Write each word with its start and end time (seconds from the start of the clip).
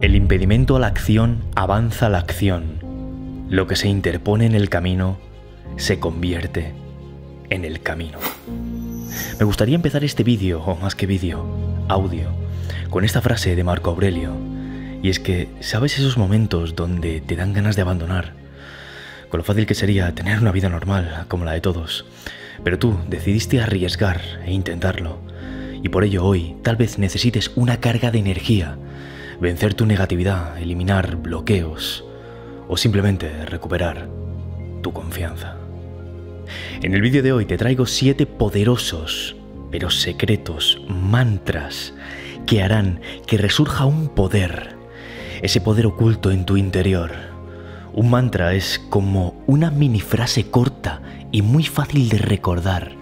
El 0.00 0.16
impedimento 0.16 0.74
a 0.74 0.80
la 0.80 0.88
acción 0.88 1.44
avanza 1.54 2.08
la 2.08 2.18
acción. 2.18 3.46
Lo 3.48 3.68
que 3.68 3.76
se 3.76 3.86
interpone 3.86 4.44
en 4.44 4.56
el 4.56 4.68
camino 4.68 5.20
se 5.76 6.00
convierte 6.00 6.74
en 7.48 7.64
el 7.64 7.80
camino. 7.80 8.18
Me 9.38 9.44
gustaría 9.44 9.76
empezar 9.76 10.02
este 10.02 10.24
vídeo, 10.24 10.60
o 10.64 10.74
más 10.74 10.96
que 10.96 11.06
vídeo, 11.06 11.46
audio, 11.86 12.28
con 12.90 13.04
esta 13.04 13.22
frase 13.22 13.54
de 13.54 13.62
Marco 13.62 13.90
Aurelio. 13.90 14.36
Y 15.00 15.10
es 15.10 15.20
que, 15.20 15.48
¿sabes 15.60 15.96
esos 15.96 16.18
momentos 16.18 16.74
donde 16.74 17.20
te 17.20 17.36
dan 17.36 17.52
ganas 17.52 17.76
de 17.76 17.82
abandonar? 17.82 18.32
Con 19.28 19.38
lo 19.38 19.44
fácil 19.44 19.64
que 19.64 19.76
sería 19.76 20.12
tener 20.12 20.40
una 20.40 20.50
vida 20.50 20.68
normal, 20.68 21.26
como 21.28 21.44
la 21.44 21.52
de 21.52 21.60
todos. 21.60 22.04
Pero 22.64 22.80
tú 22.80 22.98
decidiste 23.08 23.60
arriesgar 23.60 24.20
e 24.44 24.52
intentarlo. 24.52 25.20
Y 25.84 25.88
por 25.90 26.02
ello 26.02 26.24
hoy 26.24 26.56
tal 26.64 26.74
vez 26.74 26.98
necesites 26.98 27.52
una 27.54 27.78
carga 27.78 28.10
de 28.10 28.18
energía 28.18 28.76
vencer 29.40 29.74
tu 29.74 29.86
negatividad, 29.86 30.58
eliminar 30.58 31.16
bloqueos 31.16 32.04
o 32.68 32.76
simplemente 32.76 33.46
recuperar 33.46 34.08
tu 34.82 34.92
confianza. 34.92 35.56
En 36.82 36.94
el 36.94 37.00
vídeo 37.00 37.22
de 37.22 37.32
hoy 37.32 37.46
te 37.46 37.56
traigo 37.56 37.86
siete 37.86 38.26
poderosos, 38.26 39.36
pero 39.70 39.90
secretos, 39.90 40.80
mantras 40.88 41.94
que 42.46 42.62
harán 42.62 43.00
que 43.26 43.38
resurja 43.38 43.86
un 43.86 44.08
poder, 44.08 44.76
ese 45.42 45.60
poder 45.60 45.86
oculto 45.86 46.30
en 46.30 46.44
tu 46.44 46.56
interior. 46.56 47.12
Un 47.92 48.10
mantra 48.10 48.54
es 48.54 48.80
como 48.90 49.42
una 49.46 49.70
mini 49.70 50.00
frase 50.00 50.50
corta 50.50 51.00
y 51.32 51.42
muy 51.42 51.64
fácil 51.64 52.08
de 52.08 52.18
recordar, 52.18 52.92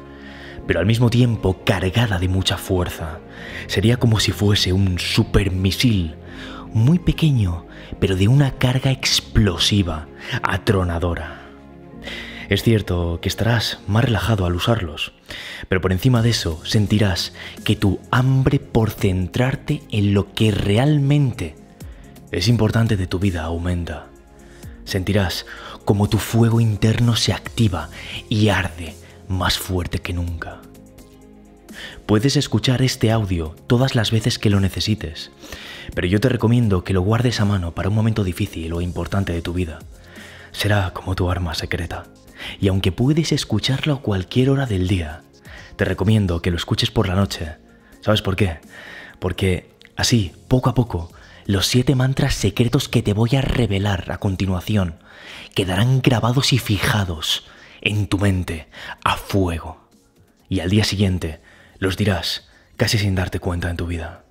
pero 0.67 0.81
al 0.81 0.87
mismo 0.87 1.11
tiempo 1.11 1.65
cargada 1.65 2.19
de 2.19 2.29
mucha 2.29 2.57
fuerza. 2.57 3.19
Sería 3.67 3.97
como 3.97 4.21
si 4.21 4.33
fuese 4.33 4.73
un 4.73 4.99
supermisil 4.99 6.15
muy 6.75 6.99
pequeño, 6.99 7.67
pero 8.01 8.17
de 8.17 8.29
una 8.29 8.53
carga 8.53 8.91
explosiva, 8.91 10.09
atronadora. 10.43 11.43
Es 12.49 12.63
cierto 12.63 13.19
que 13.23 13.29
estarás 13.29 13.79
más 13.87 14.05
relajado 14.05 14.45
al 14.45 14.55
usarlos, 14.55 15.13
pero 15.69 15.81
por 15.81 15.93
encima 15.93 16.23
de 16.23 16.31
eso 16.31 16.61
sentirás 16.65 17.33
que 17.65 17.77
tu 17.77 18.01
hambre 18.11 18.59
por 18.59 18.91
centrarte 18.91 19.83
en 19.91 20.13
lo 20.13 20.35
que 20.35 20.51
realmente 20.51 21.55
es 22.31 22.49
importante 22.49 22.97
de 22.97 23.07
tu 23.07 23.19
vida 23.19 23.43
aumenta. 23.43 24.07
Sentirás 24.85 25.47
como 25.85 26.09
tu 26.09 26.19
fuego 26.19 26.61
interno 26.61 27.17
se 27.17 27.33
activa 27.33 27.89
y 28.29 28.49
arde 28.49 28.95
más 29.29 29.59
fuerte 29.59 30.01
que 30.01 30.13
nunca. 30.13 30.61
Puedes 32.07 32.37
escuchar 32.37 32.83
este 32.83 33.11
audio 33.11 33.55
todas 33.67 33.95
las 33.95 34.11
veces 34.11 34.39
que 34.39 34.51
lo 34.51 34.61
necesites, 34.61 35.31
pero 35.95 36.07
yo 36.07 36.21
te 36.21 36.29
recomiendo 36.29 36.85
que 36.85 36.93
lo 36.93 37.03
guardes 37.03 37.41
a 37.41 37.45
mano 37.45 37.75
para 37.75 37.89
un 37.89 37.95
momento 37.95 38.25
difícil 38.25 38.73
o 38.73 38.81
importante 38.81 39.33
de 39.33 39.43
tu 39.43 39.53
vida. 39.53 39.79
Será 40.53 40.93
como 40.93 41.15
tu 41.15 41.31
arma 41.31 41.55
secreta. 41.55 42.05
Y 42.61 42.69
aunque 42.69 42.93
puedes 42.93 43.33
escucharlo 43.33 43.95
a 43.95 44.03
cualquier 44.03 44.51
hora 44.51 44.67
del 44.67 44.89
día, 44.89 45.23
te 45.77 45.85
recomiendo 45.85 46.43
que 46.43 46.51
lo 46.51 46.57
escuches 46.57 46.91
por 46.91 47.09
la 47.09 47.15
noche. 47.15 47.57
¿Sabes 48.01 48.23
por 48.23 48.37
qué? 48.37 48.59
Porque 49.19 49.71
así, 49.97 50.33
poco 50.49 50.71
a 50.71 50.75
poco, 50.75 51.11
los 51.47 51.67
siete 51.67 51.95
mantras 51.95 52.35
secretos 52.35 52.89
que 52.89 53.03
te 53.03 53.15
voy 53.15 53.37
a 53.37 53.43
revelar 53.43 54.11
a 54.13 54.19
continuación 54.19 54.97
quedarán 55.55 56.01
grabados 56.03 56.53
y 56.53 56.59
fijados 56.59 57.47
en 57.81 58.07
tu 58.07 58.19
mente 58.19 58.69
a 59.05 59.17
fuego. 59.17 59.89
Y 60.49 60.61
al 60.61 60.71
día 60.71 60.85
siguiente 60.85 61.41
los 61.79 61.97
dirás 61.97 62.49
casi 62.77 62.99
sin 62.99 63.15
darte 63.15 63.41
cuenta 63.41 63.71
en 63.71 63.77
tu 63.77 63.87
vida. 63.87 64.25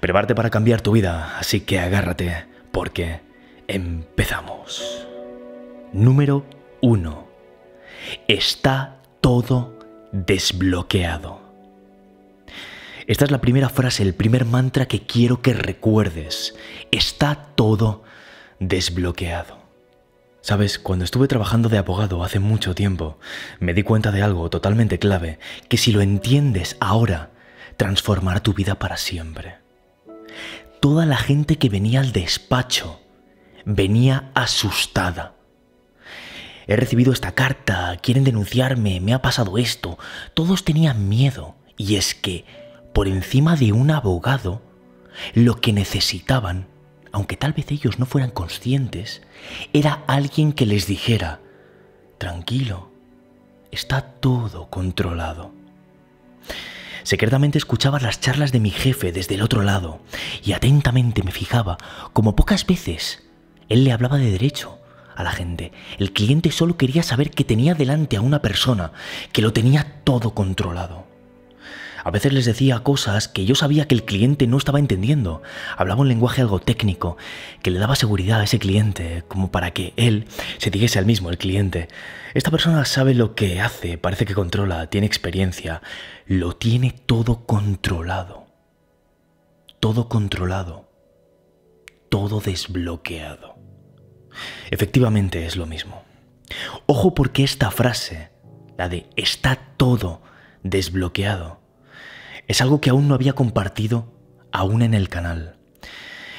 Prepárate 0.00 0.34
para 0.34 0.50
cambiar 0.50 0.80
tu 0.80 0.92
vida, 0.92 1.38
así 1.38 1.60
que 1.60 1.78
agárrate, 1.78 2.46
porque 2.72 3.20
empezamos. 3.68 5.06
Número 5.92 6.44
1. 6.80 7.28
Está 8.28 8.96
todo 9.20 9.78
desbloqueado. 10.12 11.40
Esta 13.06 13.26
es 13.26 13.30
la 13.30 13.40
primera 13.40 13.68
frase, 13.68 14.02
el 14.02 14.14
primer 14.14 14.44
mantra 14.44 14.86
que 14.86 15.06
quiero 15.06 15.42
que 15.42 15.52
recuerdes. 15.52 16.54
Está 16.90 17.48
todo 17.54 18.02
desbloqueado. 18.60 19.58
Sabes, 20.40 20.78
cuando 20.78 21.04
estuve 21.04 21.28
trabajando 21.28 21.68
de 21.68 21.78
abogado 21.78 22.22
hace 22.22 22.38
mucho 22.38 22.74
tiempo, 22.74 23.18
me 23.60 23.72
di 23.72 23.82
cuenta 23.82 24.10
de 24.10 24.22
algo 24.22 24.50
totalmente 24.50 24.98
clave, 24.98 25.38
que 25.68 25.78
si 25.78 25.92
lo 25.92 26.02
entiendes 26.02 26.76
ahora, 26.80 27.30
transformará 27.76 28.40
tu 28.40 28.52
vida 28.52 28.74
para 28.78 28.96
siempre. 28.96 29.63
Toda 30.84 31.06
la 31.06 31.16
gente 31.16 31.56
que 31.56 31.70
venía 31.70 32.00
al 32.00 32.12
despacho 32.12 33.00
venía 33.64 34.30
asustada. 34.34 35.32
He 36.66 36.76
recibido 36.76 37.10
esta 37.10 37.32
carta, 37.32 37.96
quieren 38.02 38.22
denunciarme, 38.22 39.00
me 39.00 39.14
ha 39.14 39.22
pasado 39.22 39.56
esto. 39.56 39.98
Todos 40.34 40.62
tenían 40.62 41.08
miedo. 41.08 41.54
Y 41.78 41.96
es 41.96 42.14
que, 42.14 42.44
por 42.92 43.08
encima 43.08 43.56
de 43.56 43.72
un 43.72 43.90
abogado, 43.92 44.60
lo 45.32 45.58
que 45.58 45.72
necesitaban 45.72 46.66
aunque 47.12 47.38
tal 47.38 47.54
vez 47.54 47.70
ellos 47.70 47.98
no 47.98 48.04
fueran 48.04 48.30
conscientes, 48.30 49.22
era 49.72 50.02
alguien 50.06 50.52
que 50.52 50.66
les 50.66 50.86
dijera, 50.86 51.40
tranquilo, 52.18 52.90
está 53.70 54.02
todo 54.02 54.68
controlado. 54.68 55.63
Secretamente 57.04 57.58
escuchaba 57.58 58.00
las 58.00 58.18
charlas 58.18 58.50
de 58.50 58.60
mi 58.60 58.70
jefe 58.70 59.12
desde 59.12 59.36
el 59.36 59.42
otro 59.42 59.62
lado 59.62 60.00
y 60.42 60.52
atentamente 60.52 61.22
me 61.22 61.32
fijaba 61.32 61.78
como 62.12 62.34
pocas 62.34 62.66
veces 62.66 63.22
él 63.68 63.84
le 63.84 63.92
hablaba 63.92 64.18
de 64.18 64.30
derecho 64.30 64.78
a 65.14 65.22
la 65.22 65.30
gente. 65.30 65.72
El 65.98 66.12
cliente 66.12 66.50
solo 66.50 66.76
quería 66.76 67.02
saber 67.02 67.30
que 67.30 67.44
tenía 67.44 67.74
delante 67.74 68.16
a 68.16 68.20
una 68.20 68.40
persona 68.40 68.92
que 69.32 69.42
lo 69.42 69.52
tenía 69.52 70.00
todo 70.04 70.34
controlado. 70.34 71.13
A 72.04 72.10
veces 72.10 72.34
les 72.34 72.44
decía 72.44 72.80
cosas 72.80 73.28
que 73.28 73.46
yo 73.46 73.54
sabía 73.54 73.88
que 73.88 73.94
el 73.94 74.04
cliente 74.04 74.46
no 74.46 74.58
estaba 74.58 74.78
entendiendo. 74.78 75.42
Hablaba 75.76 76.02
un 76.02 76.08
lenguaje 76.08 76.42
algo 76.42 76.60
técnico 76.60 77.16
que 77.62 77.70
le 77.70 77.78
daba 77.78 77.96
seguridad 77.96 78.40
a 78.40 78.44
ese 78.44 78.58
cliente, 78.58 79.24
como 79.26 79.50
para 79.50 79.70
que 79.70 79.94
él 79.96 80.26
se 80.58 80.70
dijese 80.70 80.98
al 80.98 81.06
mismo, 81.06 81.30
el 81.30 81.38
cliente. 81.38 81.88
Esta 82.34 82.50
persona 82.50 82.84
sabe 82.84 83.14
lo 83.14 83.34
que 83.34 83.60
hace, 83.62 83.96
parece 83.96 84.26
que 84.26 84.34
controla, 84.34 84.90
tiene 84.90 85.06
experiencia, 85.06 85.80
lo 86.26 86.54
tiene 86.54 86.90
todo 86.90 87.46
controlado. 87.46 88.46
Todo 89.80 90.10
controlado. 90.10 90.90
Todo 92.10 92.40
desbloqueado. 92.40 93.56
Efectivamente 94.70 95.46
es 95.46 95.56
lo 95.56 95.64
mismo. 95.64 96.02
Ojo 96.84 97.14
porque 97.14 97.44
esta 97.44 97.70
frase, 97.70 98.30
la 98.76 98.90
de 98.90 99.06
está 99.16 99.56
todo 99.78 100.20
desbloqueado, 100.62 101.63
es 102.46 102.60
algo 102.60 102.80
que 102.80 102.90
aún 102.90 103.08
no 103.08 103.14
había 103.14 103.34
compartido 103.34 104.12
aún 104.52 104.82
en 104.82 104.94
el 104.94 105.08
canal. 105.08 105.56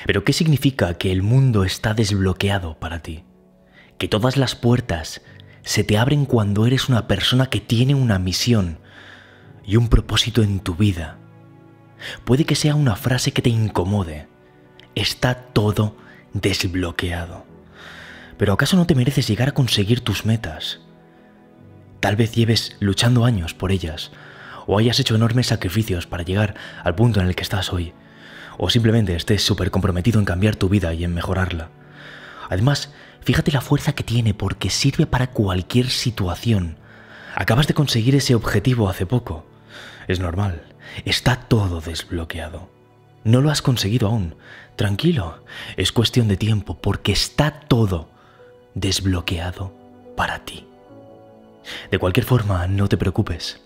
Pero 0.05 0.23
¿qué 0.23 0.33
significa 0.33 0.93
que 0.95 1.11
el 1.11 1.23
mundo 1.23 1.63
está 1.63 1.93
desbloqueado 1.93 2.79
para 2.79 3.01
ti? 3.01 3.23
Que 3.97 4.07
todas 4.07 4.37
las 4.37 4.55
puertas 4.55 5.21
se 5.63 5.83
te 5.83 5.97
abren 5.97 6.25
cuando 6.25 6.65
eres 6.67 6.89
una 6.89 7.07
persona 7.07 7.47
que 7.47 7.59
tiene 7.59 7.95
una 7.95 8.19
misión 8.19 8.79
y 9.65 9.77
un 9.77 9.89
propósito 9.89 10.43
en 10.43 10.59
tu 10.59 10.75
vida. 10.75 11.17
Puede 12.23 12.45
que 12.45 12.55
sea 12.55 12.75
una 12.75 12.95
frase 12.95 13.31
que 13.31 13.41
te 13.41 13.49
incomode. 13.49 14.27
Está 14.93 15.33
todo 15.35 15.97
desbloqueado. 16.33 17.45
Pero 18.37 18.53
¿acaso 18.53 18.77
no 18.77 18.85
te 18.85 18.95
mereces 18.95 19.27
llegar 19.27 19.49
a 19.49 19.53
conseguir 19.53 20.01
tus 20.01 20.25
metas? 20.25 20.81
Tal 21.99 22.15
vez 22.15 22.35
lleves 22.35 22.75
luchando 22.79 23.25
años 23.25 23.53
por 23.53 23.71
ellas, 23.71 24.11
o 24.67 24.77
hayas 24.77 24.99
hecho 24.99 25.15
enormes 25.15 25.47
sacrificios 25.47 26.07
para 26.07 26.23
llegar 26.23 26.55
al 26.83 26.95
punto 26.95 27.19
en 27.19 27.27
el 27.27 27.35
que 27.35 27.43
estás 27.43 27.71
hoy, 27.71 27.93
o 28.57 28.69
simplemente 28.69 29.15
estés 29.15 29.43
súper 29.43 29.71
comprometido 29.71 30.19
en 30.19 30.25
cambiar 30.25 30.55
tu 30.55 30.69
vida 30.69 30.93
y 30.93 31.03
en 31.03 31.13
mejorarla. 31.13 31.69
Además, 32.49 32.93
fíjate 33.21 33.51
la 33.51 33.61
fuerza 33.61 33.93
que 33.93 34.03
tiene 34.03 34.33
porque 34.33 34.69
sirve 34.69 35.05
para 35.05 35.27
cualquier 35.27 35.89
situación. 35.89 36.77
Acabas 37.35 37.67
de 37.67 37.73
conseguir 37.73 38.15
ese 38.15 38.35
objetivo 38.35 38.89
hace 38.89 39.05
poco. 39.05 39.45
Es 40.07 40.19
normal, 40.19 40.61
está 41.03 41.35
todo 41.35 41.81
desbloqueado. 41.81 42.69
No 43.23 43.41
lo 43.41 43.49
has 43.49 43.61
conseguido 43.61 44.07
aún. 44.07 44.35
Tranquilo, 44.75 45.43
es 45.77 45.91
cuestión 45.91 46.27
de 46.27 46.37
tiempo 46.37 46.79
porque 46.79 47.11
está 47.11 47.59
todo 47.61 48.09
desbloqueado 48.75 49.73
para 50.15 50.45
ti. 50.45 50.67
De 51.91 51.99
cualquier 51.99 52.25
forma, 52.25 52.67
no 52.67 52.87
te 52.87 52.97
preocupes. 52.97 53.61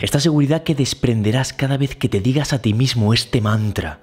Esta 0.00 0.20
seguridad 0.20 0.62
que 0.62 0.74
desprenderás 0.74 1.52
cada 1.52 1.76
vez 1.76 1.96
que 1.96 2.08
te 2.08 2.20
digas 2.20 2.52
a 2.52 2.60
ti 2.60 2.74
mismo 2.74 3.14
este 3.14 3.40
mantra 3.40 4.00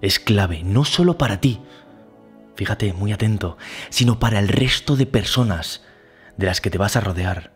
es 0.00 0.18
clave, 0.18 0.62
no 0.62 0.84
solo 0.84 1.18
para 1.18 1.40
ti, 1.40 1.60
fíjate 2.54 2.92
muy 2.92 3.12
atento, 3.12 3.56
sino 3.90 4.18
para 4.18 4.38
el 4.38 4.48
resto 4.48 4.96
de 4.96 5.06
personas 5.06 5.82
de 6.36 6.46
las 6.46 6.60
que 6.60 6.70
te 6.70 6.78
vas 6.78 6.96
a 6.96 7.00
rodear. 7.00 7.52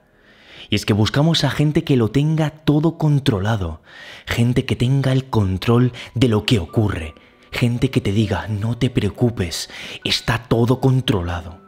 Y 0.69 0.77
es 0.77 0.87
que 0.87 0.93
buscamos 0.93 1.45
a 1.45 1.51
gente 1.51 1.85
que 1.85 1.97
lo 1.97 2.11
tenga 2.11 2.51
todo 2.51 2.99
controlado, 2.99 3.83
gente 4.27 4.65
que 4.65 4.77
tenga 4.77 5.13
el 5.13 5.27
control 5.27 5.93
de 6.15 6.29
lo 6.29 6.47
que 6.47 6.59
ocurre, 6.59 7.15
Gente 7.53 7.91
que 7.91 8.01
te 8.01 8.13
diga, 8.13 8.47
no 8.49 8.79
te 8.79 8.91
preocupes, 8.91 9.71
está 10.05 10.45
todo 10.45 10.81
controlado, 10.81 11.61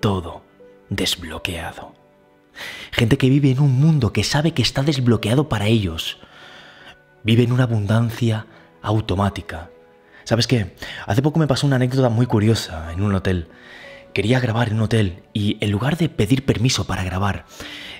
todo 0.00 0.42
desbloqueado. 0.88 1.99
Gente 2.90 3.18
que 3.18 3.28
vive 3.28 3.50
en 3.50 3.60
un 3.60 3.80
mundo 3.80 4.12
que 4.12 4.24
sabe 4.24 4.52
que 4.52 4.62
está 4.62 4.82
desbloqueado 4.82 5.48
para 5.48 5.66
ellos. 5.66 6.18
Vive 7.22 7.42
en 7.42 7.52
una 7.52 7.64
abundancia 7.64 8.46
automática. 8.82 9.70
¿Sabes 10.24 10.46
qué? 10.46 10.76
Hace 11.06 11.22
poco 11.22 11.38
me 11.38 11.46
pasó 11.46 11.66
una 11.66 11.76
anécdota 11.76 12.08
muy 12.08 12.26
curiosa 12.26 12.92
en 12.92 13.02
un 13.02 13.14
hotel. 13.14 13.48
Quería 14.14 14.40
grabar 14.40 14.68
en 14.68 14.74
un 14.74 14.82
hotel 14.82 15.22
y 15.32 15.56
en 15.60 15.70
lugar 15.70 15.96
de 15.96 16.08
pedir 16.08 16.44
permiso 16.44 16.86
para 16.86 17.04
grabar, 17.04 17.46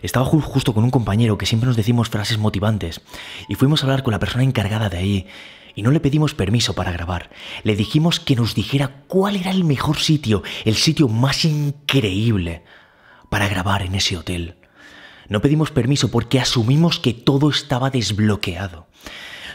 estaba 0.02 0.24
justo 0.24 0.72
con 0.72 0.84
un 0.84 0.90
compañero 0.90 1.36
que 1.36 1.46
siempre 1.46 1.66
nos 1.66 1.76
decimos 1.76 2.08
frases 2.08 2.38
motivantes 2.38 3.00
y 3.48 3.54
fuimos 3.54 3.82
a 3.82 3.86
hablar 3.86 4.02
con 4.02 4.12
la 4.12 4.18
persona 4.18 4.44
encargada 4.44 4.88
de 4.88 4.96
ahí 4.96 5.26
y 5.74 5.82
no 5.82 5.90
le 5.90 6.00
pedimos 6.00 6.34
permiso 6.34 6.74
para 6.74 6.92
grabar. 6.92 7.30
Le 7.64 7.76
dijimos 7.76 8.18
que 8.18 8.34
nos 8.34 8.54
dijera 8.54 9.02
cuál 9.06 9.36
era 9.36 9.50
el 9.50 9.64
mejor 9.64 9.98
sitio, 9.98 10.42
el 10.64 10.74
sitio 10.74 11.08
más 11.08 11.44
increíble 11.44 12.62
para 13.30 13.48
grabar 13.48 13.80
en 13.80 13.94
ese 13.94 14.18
hotel. 14.18 14.56
No 15.28 15.40
pedimos 15.40 15.70
permiso 15.70 16.10
porque 16.10 16.40
asumimos 16.40 16.98
que 16.98 17.14
todo 17.14 17.48
estaba 17.48 17.88
desbloqueado. 17.88 18.88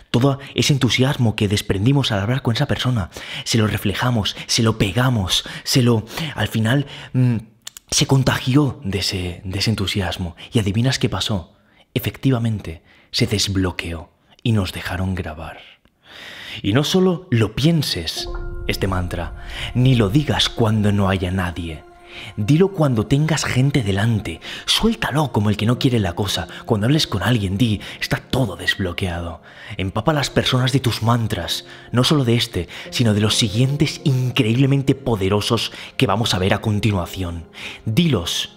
Todo 0.09 0.39
ese 0.55 0.73
entusiasmo 0.73 1.35
que 1.35 1.49
desprendimos 1.49 2.11
al 2.11 2.21
hablar 2.21 2.41
con 2.41 2.55
esa 2.55 2.67
persona, 2.67 3.11
se 3.43 3.57
lo 3.57 3.67
reflejamos, 3.67 4.35
se 4.47 4.63
lo 4.63 4.77
pegamos, 4.77 5.43
se 5.63 5.81
lo... 5.81 6.05
Al 6.35 6.47
final 6.47 6.87
mm, 7.13 7.37
se 7.91 8.07
contagió 8.07 8.79
de 8.83 8.99
ese, 8.99 9.41
de 9.43 9.59
ese 9.59 9.69
entusiasmo. 9.69 10.35
Y 10.53 10.59
adivinas 10.59 10.97
qué 10.97 11.09
pasó. 11.09 11.53
Efectivamente, 11.93 12.81
se 13.11 13.27
desbloqueó 13.27 14.09
y 14.41 14.53
nos 14.53 14.71
dejaron 14.71 15.15
grabar. 15.15 15.59
Y 16.61 16.73
no 16.73 16.83
solo 16.83 17.27
lo 17.31 17.55
pienses, 17.55 18.29
este 18.67 18.87
mantra, 18.87 19.45
ni 19.73 19.95
lo 19.95 20.09
digas 20.09 20.49
cuando 20.49 20.91
no 20.91 21.09
haya 21.09 21.31
nadie. 21.31 21.84
Dilo 22.37 22.69
cuando 22.69 23.07
tengas 23.07 23.45
gente 23.45 23.83
delante. 23.83 24.41
Suéltalo 24.65 25.31
como 25.31 25.49
el 25.49 25.57
que 25.57 25.65
no 25.65 25.79
quiere 25.79 25.99
la 25.99 26.13
cosa. 26.13 26.47
Cuando 26.65 26.87
hables 26.87 27.07
con 27.07 27.23
alguien, 27.23 27.57
di, 27.57 27.81
está 27.99 28.17
todo 28.17 28.55
desbloqueado. 28.55 29.41
Empapa 29.77 30.11
a 30.11 30.15
las 30.15 30.29
personas 30.29 30.71
de 30.71 30.79
tus 30.79 31.03
mantras, 31.03 31.65
no 31.91 32.03
solo 32.03 32.25
de 32.25 32.35
este, 32.35 32.67
sino 32.89 33.13
de 33.13 33.21
los 33.21 33.35
siguientes 33.35 34.01
increíblemente 34.03 34.95
poderosos 34.95 35.71
que 35.97 36.07
vamos 36.07 36.33
a 36.33 36.39
ver 36.39 36.53
a 36.53 36.61
continuación. 36.61 37.47
Dilos 37.85 38.51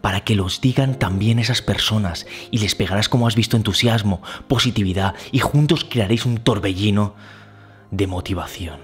para 0.00 0.22
que 0.22 0.34
los 0.34 0.62
digan 0.62 0.98
también 0.98 1.38
esas 1.38 1.60
personas 1.60 2.26
y 2.50 2.58
les 2.58 2.74
pegarás 2.74 3.10
como 3.10 3.26
has 3.26 3.34
visto 3.34 3.58
entusiasmo, 3.58 4.22
positividad 4.48 5.14
y 5.30 5.40
juntos 5.40 5.84
crearéis 5.84 6.24
un 6.24 6.38
torbellino 6.38 7.14
de 7.90 8.06
motivación. 8.06 8.80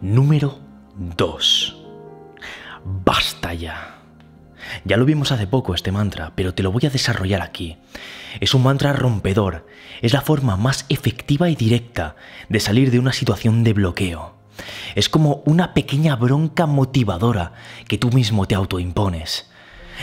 Número 0.00 0.60
2 0.96 1.81
basta 2.84 3.54
ya. 3.54 3.98
Ya 4.84 4.96
lo 4.96 5.04
vimos 5.04 5.32
hace 5.32 5.46
poco 5.46 5.74
este 5.74 5.92
mantra, 5.92 6.32
pero 6.34 6.54
te 6.54 6.62
lo 6.62 6.72
voy 6.72 6.86
a 6.86 6.90
desarrollar 6.90 7.42
aquí. 7.42 7.78
Es 8.40 8.54
un 8.54 8.62
mantra 8.62 8.92
rompedor, 8.92 9.66
es 10.00 10.12
la 10.12 10.22
forma 10.22 10.56
más 10.56 10.86
efectiva 10.88 11.50
y 11.50 11.56
directa 11.56 12.16
de 12.48 12.60
salir 12.60 12.90
de 12.90 12.98
una 12.98 13.12
situación 13.12 13.64
de 13.64 13.72
bloqueo. 13.72 14.34
Es 14.94 15.08
como 15.08 15.42
una 15.46 15.74
pequeña 15.74 16.16
bronca 16.16 16.66
motivadora 16.66 17.52
que 17.88 17.98
tú 17.98 18.10
mismo 18.10 18.46
te 18.46 18.54
autoimpones. 18.54 19.50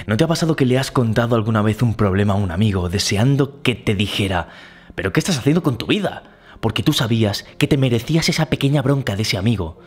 ¿No 0.08 0.18
te 0.18 0.24
ha 0.24 0.28
pasado 0.28 0.56
que 0.56 0.66
le 0.66 0.78
has 0.78 0.92
contado 0.92 1.36
alguna 1.36 1.62
vez 1.62 1.82
un 1.82 1.94
problema 1.94 2.34
a 2.34 2.38
un 2.38 2.52
amigo 2.52 2.90
deseando 2.90 3.62
que 3.62 3.76
te 3.76 3.96
dijera, 3.96 4.50
pero 4.96 5.12
¿qué 5.14 5.20
estás 5.20 5.38
haciendo 5.38 5.64
con 5.64 5.78
tu 5.78 5.88
vida? 5.88 6.24
Porque 6.60 6.84
tú 6.84 6.94
sabías 6.94 7.46
que 7.58 7.68
te 7.68 7.78
merecías 7.78 8.30
esa 8.30 8.48
pequeña 8.48 8.82
bronca 8.82 9.16
de 9.16 9.24
ese 9.24 9.38
amigo, 9.38 9.80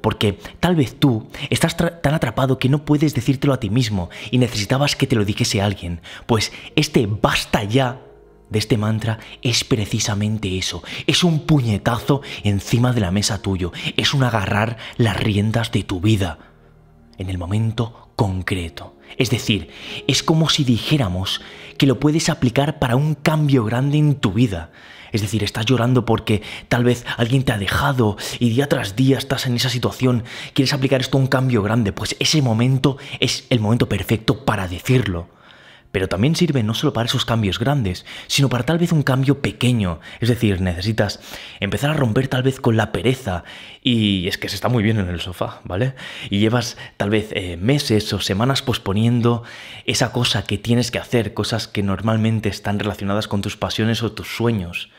porque 0.00 0.38
tal 0.60 0.76
vez 0.76 0.98
tú 0.98 1.26
estás 1.50 1.76
tan 1.76 2.14
atrapado 2.14 2.58
que 2.58 2.68
no 2.68 2.84
puedes 2.84 3.14
decírtelo 3.14 3.52
a 3.52 3.60
ti 3.60 3.70
mismo 3.70 4.10
y 4.30 4.38
necesitabas 4.38 4.96
que 4.96 5.06
te 5.06 5.16
lo 5.16 5.24
dijese 5.24 5.60
alguien. 5.60 6.00
Pues 6.26 6.52
este 6.74 7.06
basta 7.06 7.64
ya 7.64 8.00
de 8.50 8.58
este 8.58 8.76
mantra 8.76 9.18
es 9.42 9.64
precisamente 9.64 10.56
eso. 10.56 10.82
Es 11.06 11.24
un 11.24 11.40
puñetazo 11.40 12.22
encima 12.44 12.92
de 12.92 13.00
la 13.00 13.10
mesa 13.10 13.42
tuyo. 13.42 13.72
Es 13.96 14.14
un 14.14 14.22
agarrar 14.22 14.76
las 14.96 15.16
riendas 15.16 15.72
de 15.72 15.82
tu 15.82 16.00
vida 16.00 16.38
en 17.18 17.30
el 17.30 17.38
momento 17.38 18.08
concreto. 18.16 18.94
Es 19.18 19.30
decir, 19.30 19.70
es 20.06 20.22
como 20.22 20.48
si 20.48 20.64
dijéramos 20.64 21.40
que 21.78 21.86
lo 21.86 22.00
puedes 22.00 22.28
aplicar 22.28 22.78
para 22.78 22.96
un 22.96 23.14
cambio 23.14 23.64
grande 23.64 23.98
en 23.98 24.16
tu 24.16 24.32
vida. 24.32 24.70
Es 25.12 25.22
decir, 25.22 25.44
estás 25.44 25.66
llorando 25.66 26.04
porque 26.04 26.42
tal 26.68 26.84
vez 26.84 27.04
alguien 27.16 27.44
te 27.44 27.52
ha 27.52 27.58
dejado 27.58 28.16
y 28.38 28.50
día 28.50 28.68
tras 28.68 28.96
día 28.96 29.18
estás 29.18 29.46
en 29.46 29.56
esa 29.56 29.70
situación, 29.70 30.24
quieres 30.52 30.74
aplicar 30.74 31.00
esto 31.00 31.16
a 31.16 31.20
un 31.20 31.26
cambio 31.26 31.62
grande, 31.62 31.92
pues 31.92 32.16
ese 32.18 32.42
momento 32.42 32.98
es 33.20 33.46
el 33.50 33.60
momento 33.60 33.88
perfecto 33.88 34.44
para 34.44 34.68
decirlo. 34.68 35.35
Pero 35.92 36.08
también 36.08 36.36
sirve 36.36 36.62
no 36.62 36.74
solo 36.74 36.92
para 36.92 37.06
esos 37.06 37.24
cambios 37.24 37.58
grandes, 37.58 38.04
sino 38.26 38.48
para 38.48 38.64
tal 38.64 38.78
vez 38.78 38.92
un 38.92 39.02
cambio 39.02 39.40
pequeño. 39.40 40.00
Es 40.20 40.28
decir, 40.28 40.60
necesitas 40.60 41.20
empezar 41.60 41.90
a 41.90 41.94
romper 41.94 42.28
tal 42.28 42.42
vez 42.42 42.60
con 42.60 42.76
la 42.76 42.92
pereza. 42.92 43.44
Y 43.82 44.28
es 44.28 44.38
que 44.38 44.48
se 44.48 44.56
está 44.56 44.68
muy 44.68 44.82
bien 44.82 44.98
en 44.98 45.08
el 45.08 45.20
sofá, 45.20 45.60
¿vale? 45.64 45.94
Y 46.30 46.38
llevas 46.38 46.76
tal 46.96 47.10
vez 47.10 47.28
eh, 47.32 47.56
meses 47.56 48.12
o 48.12 48.20
semanas 48.20 48.62
posponiendo 48.62 49.42
esa 49.84 50.12
cosa 50.12 50.44
que 50.44 50.58
tienes 50.58 50.90
que 50.90 50.98
hacer, 50.98 51.34
cosas 51.34 51.68
que 51.68 51.82
normalmente 51.82 52.48
están 52.48 52.78
relacionadas 52.78 53.28
con 53.28 53.42
tus 53.42 53.56
pasiones 53.56 54.02
o 54.02 54.12
tus 54.12 54.28
sueños. 54.28 54.90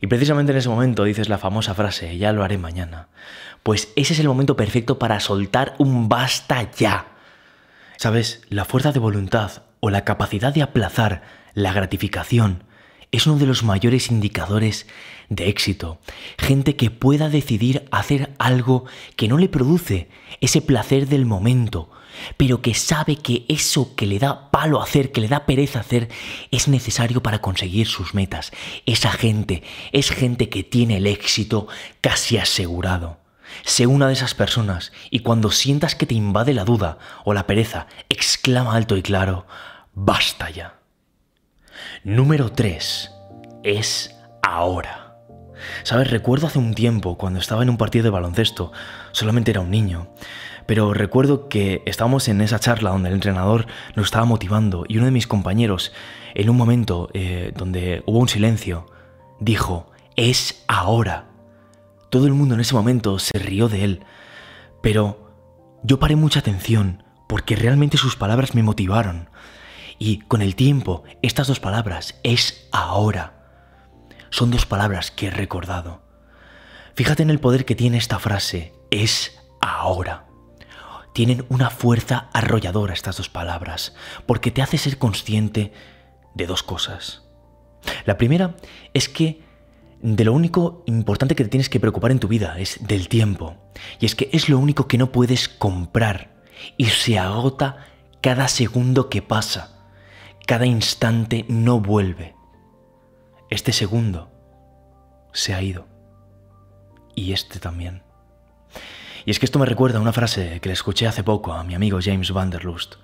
Y 0.00 0.08
precisamente 0.08 0.50
en 0.50 0.58
ese 0.58 0.68
momento 0.68 1.04
dices 1.04 1.28
la 1.28 1.38
famosa 1.38 1.74
frase, 1.74 2.18
ya 2.18 2.32
lo 2.32 2.42
haré 2.42 2.58
mañana. 2.58 3.06
Pues 3.62 3.92
ese 3.94 4.14
es 4.14 4.18
el 4.18 4.26
momento 4.26 4.56
perfecto 4.56 4.98
para 4.98 5.20
soltar 5.20 5.76
un 5.78 6.08
basta 6.08 6.68
ya. 6.72 7.06
Sabes, 7.96 8.42
la 8.48 8.64
fuerza 8.64 8.90
de 8.90 8.98
voluntad 8.98 9.62
o 9.84 9.90
la 9.90 10.04
capacidad 10.04 10.54
de 10.54 10.62
aplazar 10.62 11.22
la 11.54 11.72
gratificación 11.72 12.62
es 13.10 13.26
uno 13.26 13.36
de 13.36 13.46
los 13.46 13.64
mayores 13.64 14.10
indicadores 14.10 14.86
de 15.28 15.48
éxito. 15.48 15.98
Gente 16.38 16.76
que 16.76 16.90
pueda 16.90 17.28
decidir 17.28 17.86
hacer 17.90 18.32
algo 18.38 18.84
que 19.16 19.26
no 19.26 19.38
le 19.38 19.48
produce 19.48 20.08
ese 20.40 20.62
placer 20.62 21.08
del 21.08 21.26
momento, 21.26 21.90
pero 22.36 22.62
que 22.62 22.74
sabe 22.74 23.16
que 23.16 23.44
eso 23.48 23.96
que 23.96 24.06
le 24.06 24.20
da 24.20 24.52
palo 24.52 24.80
hacer, 24.80 25.10
que 25.10 25.20
le 25.20 25.28
da 25.28 25.46
pereza 25.46 25.80
hacer, 25.80 26.08
es 26.52 26.68
necesario 26.68 27.20
para 27.20 27.40
conseguir 27.40 27.88
sus 27.88 28.14
metas. 28.14 28.52
Esa 28.86 29.10
gente 29.10 29.64
es 29.90 30.10
gente 30.10 30.48
que 30.48 30.62
tiene 30.62 30.98
el 30.98 31.08
éxito 31.08 31.66
casi 32.00 32.38
asegurado. 32.38 33.18
Sé 33.64 33.86
una 33.86 34.06
de 34.06 34.14
esas 34.14 34.34
personas 34.34 34.92
y 35.10 35.18
cuando 35.18 35.50
sientas 35.50 35.94
que 35.94 36.06
te 36.06 36.14
invade 36.14 36.54
la 36.54 36.64
duda 36.64 36.98
o 37.24 37.34
la 37.34 37.46
pereza, 37.46 37.88
exclama 38.08 38.74
alto 38.74 38.96
y 38.96 39.02
claro, 39.02 39.46
basta 39.94 40.50
ya. 40.50 40.78
Número 42.04 42.52
3. 42.52 43.10
Es 43.62 44.14
ahora. 44.42 45.16
Sabes, 45.84 46.10
recuerdo 46.10 46.46
hace 46.46 46.58
un 46.58 46.74
tiempo, 46.74 47.16
cuando 47.16 47.38
estaba 47.38 47.62
en 47.62 47.70
un 47.70 47.76
partido 47.76 48.04
de 48.04 48.10
baloncesto, 48.10 48.72
solamente 49.12 49.52
era 49.52 49.60
un 49.60 49.70
niño, 49.70 50.08
pero 50.66 50.92
recuerdo 50.92 51.48
que 51.48 51.82
estábamos 51.86 52.28
en 52.28 52.40
esa 52.40 52.58
charla 52.58 52.90
donde 52.90 53.08
el 53.08 53.14
entrenador 53.14 53.66
nos 53.94 54.06
estaba 54.06 54.24
motivando 54.24 54.84
y 54.88 54.96
uno 54.96 55.06
de 55.06 55.12
mis 55.12 55.26
compañeros, 55.26 55.92
en 56.34 56.50
un 56.50 56.56
momento 56.56 57.10
eh, 57.14 57.52
donde 57.56 58.02
hubo 58.06 58.18
un 58.18 58.28
silencio, 58.28 58.86
dijo, 59.38 59.90
es 60.16 60.64
ahora. 60.68 61.26
Todo 62.10 62.26
el 62.26 62.34
mundo 62.34 62.54
en 62.54 62.60
ese 62.60 62.74
momento 62.74 63.18
se 63.18 63.38
rió 63.38 63.68
de 63.68 63.84
él, 63.84 64.00
pero 64.82 65.32
yo 65.82 65.98
paré 65.98 66.16
mucha 66.16 66.40
atención 66.40 67.04
porque 67.28 67.56
realmente 67.56 67.96
sus 67.96 68.16
palabras 68.16 68.54
me 68.54 68.62
motivaron. 68.62 69.30
Y 70.04 70.18
con 70.18 70.42
el 70.42 70.56
tiempo, 70.56 71.04
estas 71.22 71.46
dos 71.46 71.60
palabras, 71.60 72.18
es 72.24 72.66
ahora, 72.72 73.34
son 74.30 74.50
dos 74.50 74.66
palabras 74.66 75.12
que 75.12 75.28
he 75.28 75.30
recordado. 75.30 76.02
Fíjate 76.96 77.22
en 77.22 77.30
el 77.30 77.38
poder 77.38 77.64
que 77.64 77.76
tiene 77.76 77.98
esta 77.98 78.18
frase, 78.18 78.72
es 78.90 79.38
ahora. 79.60 80.26
Tienen 81.14 81.46
una 81.50 81.70
fuerza 81.70 82.30
arrolladora 82.32 82.94
estas 82.94 83.18
dos 83.18 83.28
palabras, 83.28 83.94
porque 84.26 84.50
te 84.50 84.60
hace 84.60 84.76
ser 84.76 84.98
consciente 84.98 85.72
de 86.34 86.46
dos 86.48 86.64
cosas. 86.64 87.22
La 88.04 88.18
primera 88.18 88.56
es 88.94 89.08
que 89.08 89.44
de 90.00 90.24
lo 90.24 90.32
único 90.32 90.82
importante 90.86 91.36
que 91.36 91.44
te 91.44 91.50
tienes 91.50 91.68
que 91.68 91.78
preocupar 91.78 92.10
en 92.10 92.18
tu 92.18 92.26
vida 92.26 92.58
es 92.58 92.84
del 92.88 93.06
tiempo. 93.06 93.54
Y 94.00 94.06
es 94.06 94.16
que 94.16 94.30
es 94.32 94.48
lo 94.48 94.58
único 94.58 94.88
que 94.88 94.98
no 94.98 95.12
puedes 95.12 95.48
comprar 95.48 96.42
y 96.76 96.86
se 96.86 97.20
agota 97.20 97.86
cada 98.20 98.48
segundo 98.48 99.08
que 99.08 99.22
pasa. 99.22 99.71
Cada 100.46 100.66
instante 100.66 101.44
no 101.48 101.80
vuelve. 101.80 102.34
Este 103.50 103.72
segundo 103.72 104.30
se 105.32 105.54
ha 105.54 105.62
ido. 105.62 105.86
Y 107.14 107.32
este 107.32 107.58
también. 107.58 108.02
Y 109.24 109.30
es 109.30 109.38
que 109.38 109.46
esto 109.46 109.58
me 109.58 109.66
recuerda 109.66 109.98
a 109.98 110.02
una 110.02 110.12
frase 110.12 110.60
que 110.60 110.68
le 110.68 110.72
escuché 110.72 111.06
hace 111.06 111.22
poco 111.22 111.52
a 111.52 111.64
mi 111.64 111.74
amigo 111.74 111.98
James 112.02 112.32
Vanderlust. 112.32 112.96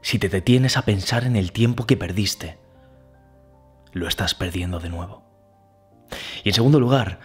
Si 0.00 0.18
te 0.18 0.28
detienes 0.28 0.76
a 0.76 0.82
pensar 0.82 1.24
en 1.24 1.36
el 1.36 1.52
tiempo 1.52 1.86
que 1.86 1.96
perdiste, 1.96 2.58
lo 3.92 4.08
estás 4.08 4.34
perdiendo 4.34 4.80
de 4.80 4.88
nuevo. 4.88 5.22
Y 6.42 6.48
en 6.48 6.54
segundo 6.54 6.80
lugar, 6.80 7.20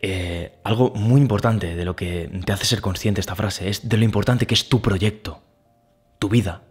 eh, 0.00 0.58
algo 0.64 0.92
muy 0.94 1.20
importante 1.20 1.76
de 1.76 1.84
lo 1.84 1.94
que 1.96 2.30
te 2.44 2.52
hace 2.52 2.64
ser 2.64 2.80
consciente 2.80 3.20
esta 3.20 3.36
frase 3.36 3.68
es 3.68 3.88
de 3.88 3.96
lo 3.96 4.04
importante 4.04 4.46
que 4.46 4.54
es 4.54 4.68
tu 4.68 4.82
proyecto, 4.82 5.42
tu 6.18 6.28
vida, 6.28 6.62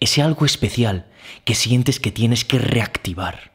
ese 0.00 0.22
algo 0.22 0.44
especial 0.44 1.06
que 1.44 1.54
sientes 1.54 2.00
que 2.00 2.12
tienes 2.12 2.44
que 2.44 2.58
reactivar, 2.58 3.52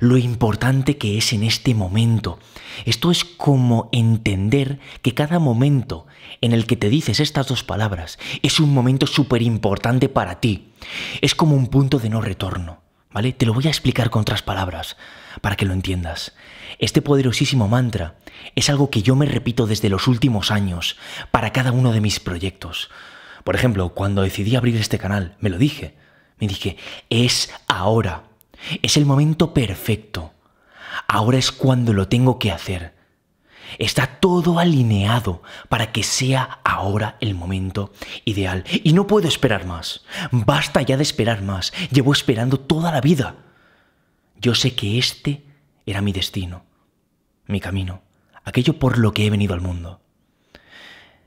lo 0.00 0.16
importante 0.16 0.96
que 0.96 1.18
es 1.18 1.32
en 1.32 1.42
este 1.42 1.74
momento. 1.74 2.38
Esto 2.84 3.10
es 3.10 3.24
como 3.24 3.88
entender 3.92 4.78
que 5.02 5.14
cada 5.14 5.38
momento 5.38 6.06
en 6.40 6.52
el 6.52 6.66
que 6.66 6.76
te 6.76 6.88
dices 6.88 7.20
estas 7.20 7.48
dos 7.48 7.64
palabras 7.64 8.18
es 8.42 8.60
un 8.60 8.72
momento 8.72 9.06
súper 9.06 9.42
importante 9.42 10.08
para 10.08 10.40
ti. 10.40 10.72
Es 11.20 11.34
como 11.34 11.56
un 11.56 11.68
punto 11.68 11.98
de 11.98 12.08
no 12.08 12.20
retorno, 12.20 12.80
¿vale? 13.10 13.32
Te 13.32 13.46
lo 13.46 13.54
voy 13.54 13.66
a 13.66 13.70
explicar 13.70 14.10
con 14.10 14.22
otras 14.22 14.42
palabras 14.42 14.96
para 15.40 15.56
que 15.56 15.66
lo 15.66 15.74
entiendas. 15.74 16.34
Este 16.78 17.02
poderosísimo 17.02 17.68
mantra 17.68 18.16
es 18.54 18.70
algo 18.70 18.90
que 18.90 19.02
yo 19.02 19.16
me 19.16 19.26
repito 19.26 19.66
desde 19.66 19.88
los 19.88 20.08
últimos 20.08 20.50
años 20.50 20.96
para 21.30 21.52
cada 21.52 21.72
uno 21.72 21.92
de 21.92 22.00
mis 22.00 22.20
proyectos. 22.20 22.90
Por 23.44 23.54
ejemplo, 23.54 23.90
cuando 23.90 24.22
decidí 24.22 24.56
abrir 24.56 24.76
este 24.76 24.98
canal, 24.98 25.36
me 25.40 25.50
lo 25.50 25.58
dije. 25.58 25.96
Me 26.38 26.46
dije, 26.46 26.76
es 27.08 27.50
ahora. 27.68 28.24
Es 28.82 28.96
el 28.96 29.06
momento 29.06 29.54
perfecto. 29.54 30.32
Ahora 31.08 31.38
es 31.38 31.52
cuando 31.52 31.92
lo 31.92 32.08
tengo 32.08 32.38
que 32.38 32.50
hacer. 32.50 32.94
Está 33.78 34.18
todo 34.18 34.58
alineado 34.58 35.42
para 35.68 35.92
que 35.92 36.02
sea 36.02 36.60
ahora 36.64 37.16
el 37.20 37.34
momento 37.34 37.92
ideal. 38.24 38.64
Y 38.82 38.92
no 38.92 39.06
puedo 39.06 39.28
esperar 39.28 39.66
más. 39.66 40.04
Basta 40.30 40.82
ya 40.82 40.96
de 40.96 41.02
esperar 41.02 41.42
más. 41.42 41.72
Llevo 41.90 42.12
esperando 42.12 42.58
toda 42.58 42.90
la 42.90 43.00
vida. 43.00 43.36
Yo 44.40 44.54
sé 44.54 44.74
que 44.74 44.98
este 44.98 45.44
era 45.84 46.00
mi 46.00 46.12
destino, 46.12 46.64
mi 47.46 47.60
camino, 47.60 48.02
aquello 48.44 48.78
por 48.78 48.98
lo 48.98 49.12
que 49.12 49.26
he 49.26 49.30
venido 49.30 49.54
al 49.54 49.60
mundo. 49.60 50.00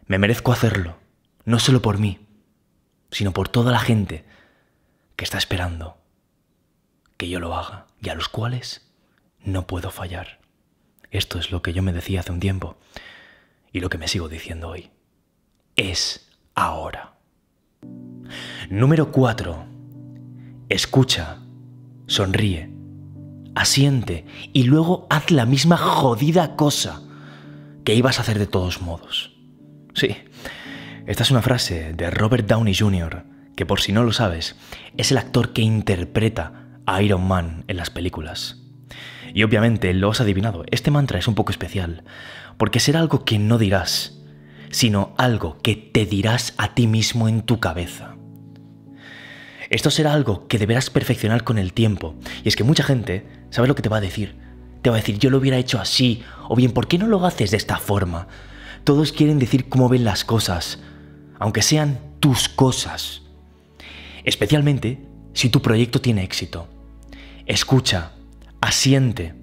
Me 0.08 0.18
merezco 0.18 0.52
hacerlo, 0.52 0.98
no 1.46 1.60
solo 1.60 1.82
por 1.82 1.98
mí, 1.98 2.20
sino 3.12 3.34
por 3.34 3.50
toda 3.50 3.72
la 3.72 3.80
gente 3.80 4.26
que 5.16 5.24
está 5.24 5.38
esperando 5.38 5.98
que 7.18 7.30
yo 7.30 7.40
lo 7.40 7.56
haga 7.56 7.88
y 8.02 8.10
a 8.10 8.16
los 8.16 8.30
cuales 8.30 8.90
no 9.44 9.68
puedo 9.68 9.92
fallar. 9.92 10.40
Esto 11.12 11.38
es 11.38 11.52
lo 11.52 11.62
que 11.62 11.74
yo 11.74 11.84
me 11.84 11.94
decía 11.94 12.22
hace 12.22 12.32
un 12.32 12.40
tiempo 12.40 12.78
y 13.72 13.80
lo 13.80 13.90
que 13.90 13.98
me 13.98 14.08
sigo 14.08 14.30
diciendo 14.30 14.70
hoy. 14.70 14.92
Es 15.76 16.30
ahora. 16.56 17.14
Número 18.70 19.12
4. 19.12 19.66
Escucha, 20.70 21.40
sonríe, 22.08 22.72
asiente 23.56 24.26
y 24.54 24.64
luego 24.64 25.08
haz 25.10 25.30
la 25.30 25.46
misma 25.46 25.78
jodida 25.78 26.56
cosa 26.56 27.02
que 27.84 27.96
ibas 27.96 28.18
a 28.18 28.22
hacer 28.22 28.40
de 28.40 28.48
todos 28.48 28.82
modos. 28.82 29.36
Sí, 29.94 30.16
esta 31.06 31.24
es 31.24 31.32
una 31.32 31.42
frase 31.42 31.94
de 31.94 32.10
Robert 32.10 32.48
Downey 32.48 32.74
Jr., 32.74 33.26
que 33.58 33.66
por 33.66 33.82
si 33.82 33.92
no 33.92 34.04
lo 34.04 34.14
sabes, 34.14 34.56
es 34.96 35.12
el 35.12 35.18
actor 35.18 35.52
que 35.52 35.62
interpreta 35.62 36.80
a 36.86 37.02
Iron 37.02 37.28
Man 37.28 37.66
en 37.68 37.76
las 37.76 37.90
películas. 37.90 38.62
Y 39.34 39.44
obviamente 39.44 39.94
lo 39.94 40.12
has 40.12 40.22
adivinado, 40.22 40.64
este 40.72 40.92
mantra 40.92 41.20
es 41.20 41.28
un 41.28 41.36
poco 41.36 41.52
especial, 41.52 42.04
porque 42.58 42.80
será 42.80 43.02
algo 43.02 43.26
que 43.26 43.38
no 43.38 43.58
dirás, 43.58 44.22
sino 44.72 45.14
algo 45.18 45.58
que 45.62 45.76
te 45.76 46.06
dirás 46.06 46.54
a 46.58 46.74
ti 46.74 46.88
mismo 46.88 47.28
en 47.28 47.42
tu 47.42 47.60
cabeza. 47.60 48.16
Esto 49.70 49.92
será 49.92 50.14
algo 50.14 50.48
que 50.48 50.58
deberás 50.58 50.90
perfeccionar 50.90 51.44
con 51.44 51.58
el 51.58 51.74
tiempo, 51.74 52.16
y 52.46 52.48
es 52.48 52.56
que 52.56 52.64
mucha 52.64 52.84
gente 52.84 53.28
sabe 53.50 53.68
lo 53.68 53.76
que 53.76 53.82
te 53.82 53.90
va 53.90 53.98
a 53.98 54.02
decir. 54.02 54.36
Te 54.82 54.90
va 54.90 54.96
a 54.96 55.00
decir, 55.00 55.18
yo 55.20 55.30
lo 55.30 55.38
hubiera 55.38 55.58
hecho 55.58 55.82
así, 55.82 56.24
o 56.48 56.56
bien, 56.56 56.72
¿por 56.72 56.88
qué 56.88 56.98
no 56.98 57.08
lo 57.08 57.26
haces 57.26 57.52
de 57.52 57.58
esta 57.58 57.78
forma? 57.78 58.28
Todos 58.84 59.12
quieren 59.12 59.40
decir 59.40 59.70
cómo 59.70 59.90
ven 59.90 60.04
las 60.04 60.26
cosas, 60.26 60.80
aunque 61.40 61.62
sean 61.62 62.00
tus 62.20 62.50
cosas. 62.50 63.22
Especialmente 64.24 65.00
si 65.34 65.50
tu 65.50 65.62
proyecto 65.62 66.02
tiene 66.02 66.24
éxito. 66.24 66.68
Escucha, 67.46 68.12
asiente 68.62 69.34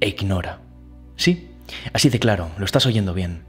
e 0.00 0.08
ignora. 0.08 0.60
¿Sí? 1.16 1.50
Así 1.92 2.08
de 2.08 2.18
claro, 2.18 2.50
lo 2.58 2.64
estás 2.64 2.86
oyendo 2.86 3.14
bien. 3.14 3.44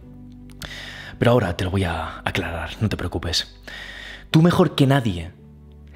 Pero 1.18 1.32
ahora 1.32 1.56
te 1.56 1.64
lo 1.64 1.72
voy 1.72 1.84
a 1.84 2.22
aclarar, 2.26 2.72
no 2.82 2.90
te 2.90 2.98
preocupes. 2.98 3.56
Tú 4.32 4.42
mejor 4.42 4.76
que 4.76 4.88
nadie 4.88 5.32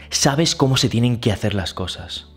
sabes 0.10 0.56
cómo 0.56 0.78
se 0.78 0.90
tienen 0.90 1.20
que 1.20 1.32
hacer 1.32 1.54
las 1.54 1.74
cosas. 1.74 2.28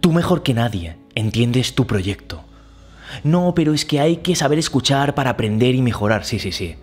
Tú 0.00 0.12
mejor 0.12 0.42
que 0.42 0.54
nadie 0.54 0.96
entiendes 1.14 1.74
tu 1.74 1.86
proyecto. 1.86 2.44
No, 3.24 3.54
pero 3.54 3.74
es 3.74 3.84
que 3.84 4.00
hay 4.00 4.18
que 4.18 4.34
saber 4.34 4.58
escuchar 4.58 5.14
para 5.14 5.30
aprender 5.30 5.74
y 5.74 5.82
mejorar. 5.82 6.24
Sí, 6.24 6.38
sí, 6.38 6.52
sí. 6.52 6.76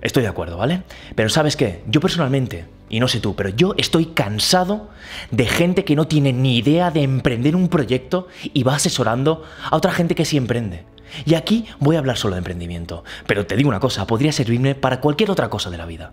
Estoy 0.00 0.22
de 0.22 0.28
acuerdo, 0.28 0.56
¿vale? 0.56 0.82
Pero 1.14 1.28
sabes 1.28 1.56
qué, 1.56 1.82
yo 1.88 2.00
personalmente, 2.00 2.66
y 2.88 3.00
no 3.00 3.08
sé 3.08 3.20
tú, 3.20 3.34
pero 3.34 3.48
yo 3.48 3.74
estoy 3.76 4.06
cansado 4.06 4.90
de 5.30 5.46
gente 5.46 5.84
que 5.84 5.96
no 5.96 6.06
tiene 6.06 6.32
ni 6.32 6.58
idea 6.58 6.90
de 6.90 7.02
emprender 7.02 7.56
un 7.56 7.68
proyecto 7.68 8.28
y 8.42 8.62
va 8.62 8.76
asesorando 8.76 9.44
a 9.62 9.76
otra 9.76 9.92
gente 9.92 10.14
que 10.14 10.24
sí 10.24 10.36
emprende. 10.36 10.84
Y 11.24 11.34
aquí 11.34 11.66
voy 11.80 11.96
a 11.96 11.98
hablar 11.98 12.16
solo 12.16 12.34
de 12.34 12.38
emprendimiento, 12.38 13.02
pero 13.26 13.46
te 13.46 13.56
digo 13.56 13.68
una 13.68 13.80
cosa, 13.80 14.06
podría 14.06 14.32
servirme 14.32 14.74
para 14.74 15.00
cualquier 15.00 15.30
otra 15.30 15.48
cosa 15.48 15.70
de 15.70 15.78
la 15.78 15.86
vida. 15.86 16.12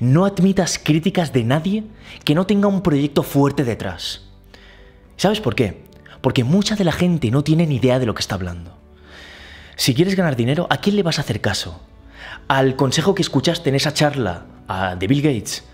No 0.00 0.24
admitas 0.24 0.78
críticas 0.78 1.32
de 1.32 1.44
nadie 1.44 1.84
que 2.24 2.34
no 2.34 2.46
tenga 2.46 2.68
un 2.68 2.82
proyecto 2.82 3.22
fuerte 3.22 3.64
detrás. 3.64 4.22
¿Sabes 5.16 5.40
por 5.40 5.54
qué? 5.54 5.84
Porque 6.20 6.44
mucha 6.44 6.76
de 6.76 6.84
la 6.84 6.92
gente 6.92 7.30
no 7.30 7.44
tiene 7.44 7.66
ni 7.66 7.76
idea 7.76 7.98
de 7.98 8.06
lo 8.06 8.14
que 8.14 8.20
está 8.20 8.36
hablando. 8.36 8.78
Si 9.76 9.94
quieres 9.94 10.14
ganar 10.14 10.36
dinero, 10.36 10.66
¿a 10.70 10.78
quién 10.78 10.96
le 10.96 11.02
vas 11.02 11.18
a 11.18 11.22
hacer 11.22 11.40
caso? 11.40 11.80
¿Al 12.48 12.76
consejo 12.76 13.14
que 13.14 13.22
escuchaste 13.22 13.68
en 13.68 13.76
esa 13.76 13.94
charla 13.94 14.46
de 14.98 15.06
Bill 15.06 15.22
Gates? 15.22 15.64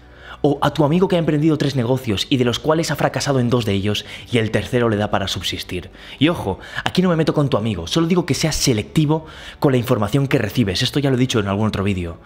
¿O 0.40 0.59
a 0.62 0.73
tu 0.73 0.85
amigo 0.85 1.09
que 1.09 1.17
ha 1.17 1.19
emprendido 1.19 1.59
tres 1.59 1.75
negocios 1.75 2.28
y 2.31 2.37
de 2.37 2.45
los 2.45 2.61
cuales 2.61 2.93
ha 2.93 2.97
fracasado 2.97 3.40
en 3.40 3.50
dos 3.50 3.64
de 3.64 3.73
ellos 3.73 4.05
y 4.31 4.38
el 4.38 4.52
tercero 4.52 4.88
le 4.88 4.97
da 4.97 5.11
para 5.11 5.26
subsistir? 5.26 5.90
Y 6.21 6.28
ojo, 6.28 6.61
aquí 6.85 7.02
no 7.02 7.09
me 7.09 7.17
meto 7.17 7.35
con 7.35 7.49
tu 7.49 7.57
amigo, 7.57 7.88
solo 7.88 8.07
digo 8.07 8.25
que 8.25 8.35
seas 8.35 8.55
selectivo 8.55 9.26
con 9.59 9.73
la 9.73 9.78
información 9.78 10.28
que 10.28 10.38
recibes, 10.38 10.83
esto 10.83 11.00
ya 11.00 11.11
lo 11.11 11.17
he 11.17 11.21
dicho 11.21 11.40
en 11.40 11.49
algún 11.49 11.67
otro 11.67 11.83
vídeo. 11.83 12.19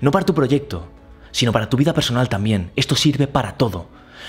No 0.00 0.10
para 0.10 0.24
tu 0.24 0.32
proyecto, 0.32 0.88
sino 1.30 1.52
para 1.52 1.68
tu 1.68 1.76
vida 1.76 1.92
personal 1.92 2.30
también, 2.30 2.70
esto 2.74 2.96
sirve 2.96 3.26
para 3.26 3.58
todo. 3.58 3.88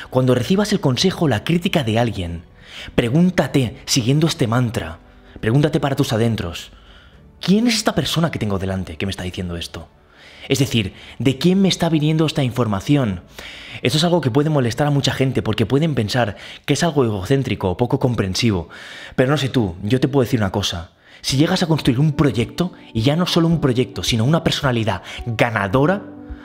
Cuando 0.10 0.36
recibas 0.36 0.74
el 0.74 0.82
consejo 0.82 1.26
o 1.26 1.30
la 1.30 1.46
crítica 1.46 1.86
de 1.86 1.98
alguien, 1.98 2.44
pregúntate, 2.94 3.78
siguiendo 3.86 4.28
este 4.28 4.48
mantra, 4.48 5.00
pregúntate 5.40 5.80
para 5.80 5.96
tus 5.96 6.12
adentros, 6.12 6.74
¿quién 7.42 7.68
es 7.68 7.76
esta 7.76 7.96
persona 7.96 8.32
que 8.32 8.40
tengo 8.40 8.60
delante 8.60 8.98
que 8.98 9.06
me 9.06 9.12
está 9.12 9.24
diciendo 9.24 9.56
esto? 9.56 9.88
Es 10.48 10.60
decir, 10.60 10.94
¿de 11.20 11.38
quién 11.38 11.62
me 11.62 11.70
está 11.70 11.90
viniendo 11.90 12.26
esta 12.26 12.44
información? 12.44 13.22
Esto 13.82 13.98
es 13.98 14.04
algo 14.04 14.20
que 14.20 14.32
puede 14.32 14.50
molestar 14.50 14.88
a 14.88 14.92
mucha 14.92 15.14
gente 15.14 15.42
porque 15.42 15.66
pueden 15.66 15.94
pensar 15.94 16.38
que 16.66 16.74
es 16.74 16.84
algo 16.84 17.06
egocéntrico 17.06 17.70
o 17.70 17.78
poco 17.78 18.00
comprensivo. 18.00 18.70
Pero 19.16 19.30
no 19.30 19.38
sé 19.38 19.50
tú, 19.50 19.76
yo 19.84 20.00
te 20.00 20.08
puedo 20.08 20.24
decir 20.24 20.40
una 20.40 20.52
cosa. 20.52 20.92
Si 21.22 21.38
llegas 21.38 21.62
a 21.62 21.68
construir 21.68 22.00
un 22.00 22.14
proyecto, 22.14 22.74
y 22.94 23.02
ya 23.02 23.16
no 23.16 23.26
solo 23.26 23.48
un 23.48 23.62
proyecto, 23.62 24.04
sino 24.04 24.24
una 24.24 24.44
personalidad 24.44 25.04
ganadora, 25.26 26.02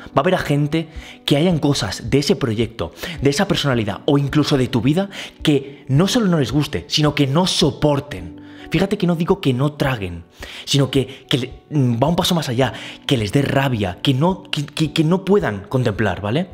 Va 0.08 0.20
a 0.20 0.20
haber 0.20 0.34
a 0.34 0.38
gente 0.38 0.88
que 1.24 1.36
hayan 1.36 1.58
cosas 1.58 2.10
de 2.10 2.18
ese 2.18 2.36
proyecto, 2.36 2.92
de 3.22 3.30
esa 3.30 3.48
personalidad 3.48 4.02
o 4.04 4.18
incluso 4.18 4.58
de 4.58 4.68
tu 4.68 4.80
vida 4.80 5.08
que 5.42 5.84
no 5.88 6.08
solo 6.08 6.26
no 6.26 6.38
les 6.38 6.52
guste, 6.52 6.84
sino 6.88 7.14
que 7.14 7.26
no 7.26 7.46
soporten. 7.46 8.43
Fíjate 8.70 8.98
que 8.98 9.06
no 9.06 9.16
digo 9.16 9.40
que 9.40 9.52
no 9.52 9.72
traguen, 9.72 10.24
sino 10.64 10.90
que, 10.90 11.26
mm, 11.70 12.02
va 12.02 12.08
un 12.08 12.16
paso 12.16 12.34
más 12.34 12.48
allá, 12.48 12.72
que 13.06 13.16
les 13.16 13.32
dé 13.32 13.42
rabia, 13.42 13.98
que 14.02 14.14
no, 14.14 14.42
que 14.50 15.04
no 15.04 15.24
puedan 15.24 15.60
contemplar, 15.68 16.20
¿vale? 16.20 16.48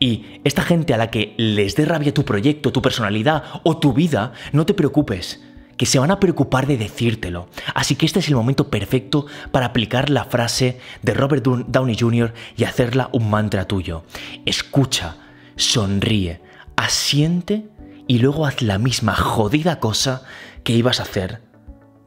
Y 0.00 0.40
esta 0.44 0.62
gente 0.62 0.94
a 0.94 0.96
la 0.96 1.10
que 1.10 1.34
les 1.36 1.74
dé 1.74 1.84
rabia 1.84 2.14
tu 2.14 2.24
proyecto, 2.24 2.72
tu 2.72 2.82
personalidad 2.82 3.42
o 3.64 3.78
tu 3.78 3.92
vida, 3.92 4.32
no 4.52 4.64
te 4.64 4.74
preocupes, 4.74 5.42
que 5.76 5.86
se 5.86 5.98
van 5.98 6.10
a 6.10 6.20
preocupar 6.20 6.66
de 6.66 6.76
decírtelo. 6.76 7.48
Así 7.74 7.96
que 7.96 8.06
este 8.06 8.20
es 8.20 8.28
el 8.28 8.36
momento 8.36 8.68
perfecto 8.68 9.26
para 9.50 9.66
aplicar 9.66 10.10
la 10.10 10.24
frase 10.24 10.78
de 11.02 11.14
Robert 11.14 11.44
Downey 11.44 11.96
Jr. 11.98 12.32
y 12.56 12.64
hacerla 12.64 13.10
un 13.12 13.30
mantra 13.30 13.66
tuyo. 13.66 14.04
Escucha, 14.46 15.16
sonríe, 15.56 16.40
asiente 16.76 17.68
y 18.06 18.18
luego 18.18 18.46
haz 18.46 18.62
la 18.62 18.78
misma 18.78 19.14
jodida 19.14 19.80
cosa 19.80 20.22
que 20.62 20.74
ibas 20.74 21.00
a 21.00 21.04
hacer 21.04 21.47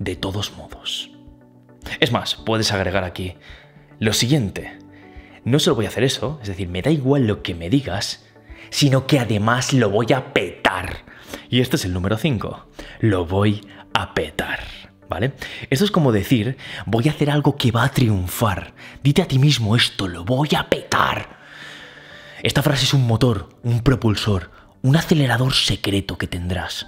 de 0.03 0.15
todos 0.15 0.53
modos. 0.58 1.12
Es 2.00 2.12
más, 2.12 2.36
puedes 2.36 2.72
agregar 2.72 3.03
aquí 3.03 3.36
lo 4.00 4.13
siguiente. 4.13 4.79
No 5.43 5.60
solo 5.60 5.75
voy 5.75 5.86
a 5.86 5.89
hacer 5.89 6.03
eso, 6.03 6.39
es 6.41 6.48
decir, 6.48 6.67
me 6.67 6.81
da 6.81 6.91
igual 6.91 7.27
lo 7.27 7.43
que 7.43 7.55
me 7.55 7.70
digas, 7.70 8.25
sino 8.70 9.05
que 9.05 9.20
además 9.20 9.74
lo 9.74 9.89
voy 9.89 10.08
a 10.13 10.34
petar. 10.34 11.05
Y 11.50 11.62
este 11.62 11.75
es 11.75 11.86
el 11.86 11.93
número 11.93 12.17
5. 12.17 12.67
Lo 13.00 13.25
voy 13.25 13.62
a 13.93 14.13
petar. 14.13 14.60
¿Vale? 15.08 15.34
Esto 15.70 15.84
es 15.84 15.91
como 15.91 16.13
decir, 16.13 16.58
voy 16.86 17.10
a 17.10 17.12
hacer 17.12 17.29
algo 17.29 17.58
que 17.58 17.72
va 17.72 17.84
a 17.84 17.91
triunfar. 17.91 18.74
Dite 19.03 19.22
a 19.22 19.27
ti 19.27 19.39
mismo 19.39 19.75
esto, 19.75 20.08
lo 20.08 20.24
voy 20.24 20.50
a 20.58 20.70
petar. 20.70 21.38
Esta 22.41 22.63
frase 22.63 22.86
es 22.86 22.93
un 22.93 23.05
motor, 23.05 23.50
un 23.62 23.81
propulsor, 23.81 24.51
un 24.81 24.96
acelerador 24.96 25.53
secreto 25.53 26.17
que 26.17 26.27
tendrás. 26.27 26.88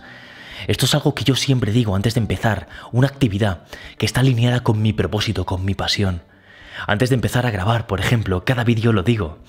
Esto 0.67 0.85
es 0.85 0.93
algo 0.93 1.15
que 1.15 1.23
yo 1.23 1.35
siempre 1.35 1.71
digo 1.71 1.95
antes 1.95 2.13
de 2.13 2.21
empezar 2.21 2.67
una 2.91 3.07
actividad 3.07 3.63
que 3.97 4.05
está 4.05 4.21
alineada 4.21 4.61
con 4.61 4.81
mi 4.81 4.93
propósito, 4.93 5.45
con 5.45 5.65
mi 5.65 5.75
pasión. 5.75 6.21
Antes 6.87 7.09
de 7.09 7.15
empezar 7.15 7.45
a 7.45 7.51
grabar, 7.51 7.87
por 7.87 7.99
ejemplo, 7.99 8.45
cada 8.45 8.63
vídeo 8.63 8.93
lo 8.93 9.03
digo. 9.03 9.39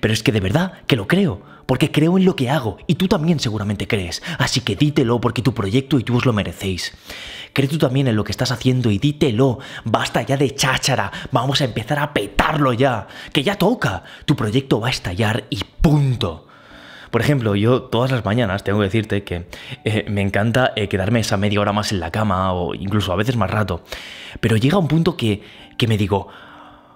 Pero 0.00 0.12
es 0.12 0.22
que 0.22 0.32
de 0.32 0.40
verdad 0.40 0.72
que 0.86 0.96
lo 0.96 1.06
creo, 1.06 1.42
porque 1.66 1.92
creo 1.92 2.18
en 2.18 2.24
lo 2.24 2.36
que 2.36 2.50
hago 2.50 2.78
y 2.86 2.96
tú 2.96 3.08
también 3.08 3.38
seguramente 3.38 3.86
crees. 3.86 4.22
Así 4.38 4.60
que 4.60 4.76
dítelo 4.76 5.20
porque 5.20 5.42
tu 5.42 5.54
proyecto 5.54 5.98
y 5.98 6.04
tú 6.04 6.16
os 6.16 6.26
lo 6.26 6.32
merecéis. 6.32 6.92
Cree 7.52 7.68
tú 7.68 7.78
también 7.78 8.08
en 8.08 8.16
lo 8.16 8.24
que 8.24 8.32
estás 8.32 8.50
haciendo 8.50 8.90
y 8.90 8.98
dítelo. 8.98 9.58
Basta 9.84 10.22
ya 10.22 10.36
de 10.36 10.54
cháchara, 10.54 11.12
vamos 11.30 11.60
a 11.60 11.64
empezar 11.64 11.98
a 11.98 12.12
petarlo 12.12 12.72
ya. 12.72 13.06
Que 13.32 13.42
ya 13.42 13.56
toca. 13.56 14.04
Tu 14.24 14.34
proyecto 14.34 14.80
va 14.80 14.88
a 14.88 14.90
estallar 14.90 15.44
y 15.50 15.62
punto. 15.80 16.48
Por 17.12 17.20
ejemplo, 17.20 17.54
yo 17.54 17.82
todas 17.82 18.10
las 18.10 18.24
mañanas 18.24 18.64
tengo 18.64 18.78
que 18.78 18.86
decirte 18.86 19.22
que 19.22 19.46
eh, 19.84 20.06
me 20.08 20.22
encanta 20.22 20.72
eh, 20.76 20.88
quedarme 20.88 21.20
esa 21.20 21.36
media 21.36 21.60
hora 21.60 21.74
más 21.74 21.92
en 21.92 22.00
la 22.00 22.10
cama 22.10 22.54
o 22.54 22.74
incluso 22.74 23.12
a 23.12 23.16
veces 23.16 23.36
más 23.36 23.50
rato. 23.50 23.84
Pero 24.40 24.56
llega 24.56 24.78
un 24.78 24.88
punto 24.88 25.14
que, 25.14 25.42
que 25.76 25.86
me 25.86 25.98
digo, 25.98 26.28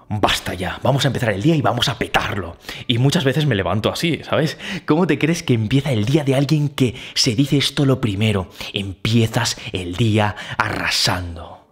basta 0.08 0.54
ya, 0.54 0.80
vamos 0.82 1.04
a 1.04 1.08
empezar 1.08 1.34
el 1.34 1.42
día 1.42 1.54
y 1.54 1.60
vamos 1.60 1.90
a 1.90 1.98
petarlo. 1.98 2.56
Y 2.86 2.96
muchas 2.96 3.24
veces 3.24 3.44
me 3.44 3.54
levanto 3.54 3.92
así, 3.92 4.22
¿sabes? 4.24 4.56
¿Cómo 4.86 5.06
te 5.06 5.18
crees 5.18 5.42
que 5.42 5.52
empieza 5.52 5.92
el 5.92 6.06
día 6.06 6.24
de 6.24 6.34
alguien 6.34 6.70
que 6.70 6.94
se 7.12 7.34
dice 7.34 7.58
esto 7.58 7.84
lo 7.84 8.00
primero? 8.00 8.48
Empiezas 8.72 9.58
el 9.74 9.96
día 9.96 10.34
arrasando. 10.56 11.68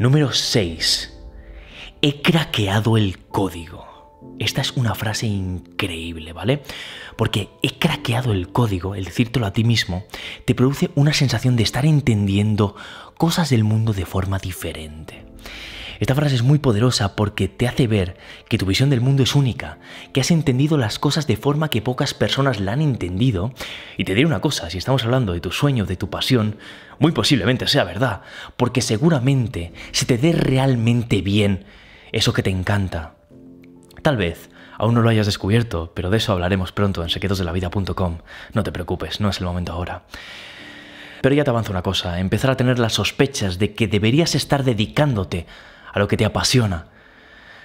Número 0.00 0.32
6. 0.32 1.16
He 2.02 2.20
craqueado 2.20 2.96
el 2.96 3.18
código. 3.28 3.95
Esta 4.38 4.60
es 4.60 4.72
una 4.72 4.94
frase 4.94 5.26
increíble, 5.26 6.32
¿vale? 6.32 6.62
Porque 7.16 7.48
he 7.62 7.78
craqueado 7.78 8.32
el 8.32 8.52
código, 8.52 8.94
el 8.94 9.06
decírtelo 9.06 9.46
a 9.46 9.52
ti 9.52 9.64
mismo, 9.64 10.04
te 10.44 10.54
produce 10.54 10.90
una 10.94 11.14
sensación 11.14 11.56
de 11.56 11.62
estar 11.62 11.86
entendiendo 11.86 12.76
cosas 13.16 13.48
del 13.48 13.64
mundo 13.64 13.92
de 13.92 14.04
forma 14.04 14.38
diferente. 14.38 15.24
Esta 15.98 16.14
frase 16.14 16.34
es 16.34 16.42
muy 16.42 16.58
poderosa 16.58 17.16
porque 17.16 17.48
te 17.48 17.66
hace 17.66 17.86
ver 17.86 18.16
que 18.48 18.58
tu 18.58 18.66
visión 18.66 18.90
del 18.90 19.00
mundo 19.00 19.22
es 19.22 19.34
única, 19.34 19.78
que 20.12 20.20
has 20.20 20.30
entendido 20.30 20.76
las 20.76 20.98
cosas 20.98 21.26
de 21.26 21.36
forma 21.36 21.70
que 21.70 21.80
pocas 21.80 22.12
personas 22.12 22.60
la 22.60 22.72
han 22.72 22.82
entendido. 22.82 23.52
Y 23.96 24.04
te 24.04 24.14
diré 24.14 24.26
una 24.26 24.40
cosa, 24.40 24.68
si 24.68 24.78
estamos 24.78 25.04
hablando 25.04 25.32
de 25.32 25.40
tu 25.40 25.52
sueño, 25.52 25.86
de 25.86 25.96
tu 25.96 26.10
pasión, 26.10 26.58
muy 26.98 27.12
posiblemente 27.12 27.66
sea 27.66 27.84
verdad, 27.84 28.22
porque 28.56 28.82
seguramente 28.82 29.72
se 29.92 30.04
te 30.04 30.18
dé 30.18 30.32
realmente 30.32 31.22
bien 31.22 31.64
eso 32.12 32.32
que 32.32 32.42
te 32.42 32.50
encanta. 32.50 33.15
Tal 34.06 34.16
vez 34.16 34.50
aún 34.78 34.94
no 34.94 35.02
lo 35.02 35.08
hayas 35.08 35.26
descubierto, 35.26 35.90
pero 35.92 36.10
de 36.10 36.18
eso 36.18 36.30
hablaremos 36.30 36.70
pronto 36.70 37.02
en 37.02 37.08
secretosdelavida.com. 37.08 38.18
No 38.52 38.62
te 38.62 38.70
preocupes, 38.70 39.20
no 39.20 39.28
es 39.28 39.40
el 39.40 39.46
momento 39.46 39.72
ahora. 39.72 40.04
Pero 41.22 41.34
ya 41.34 41.42
te 41.42 41.50
avanzo 41.50 41.72
una 41.72 41.82
cosa, 41.82 42.20
empezar 42.20 42.52
a 42.52 42.56
tener 42.56 42.78
las 42.78 42.92
sospechas 42.92 43.58
de 43.58 43.74
que 43.74 43.88
deberías 43.88 44.36
estar 44.36 44.62
dedicándote 44.62 45.48
a 45.92 45.98
lo 45.98 46.06
que 46.06 46.16
te 46.16 46.24
apasiona. 46.24 46.86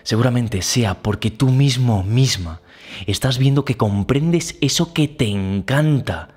Seguramente 0.02 0.64
sea 0.64 1.04
porque 1.04 1.30
tú 1.30 1.50
mismo 1.50 2.02
misma 2.02 2.62
estás 3.06 3.38
viendo 3.38 3.64
que 3.64 3.78
comprendes 3.78 4.58
eso 4.62 4.94
que 4.94 5.08
te 5.08 5.28
encanta, 5.28 6.30